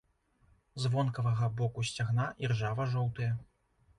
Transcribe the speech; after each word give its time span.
З 0.85 0.89
вонкавага 0.93 1.49
боку 1.59 1.85
сцягна 1.89 2.25
іржава-жоўтыя. 2.45 3.31